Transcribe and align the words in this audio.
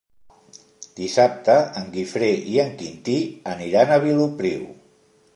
Dissabte 0.99 1.57
en 1.81 1.91
Guifré 1.97 2.29
i 2.53 2.57
en 2.63 2.73
Quintí 2.79 3.17
aniran 3.51 3.91
a 3.91 4.01
Vilopriu. 4.07 4.65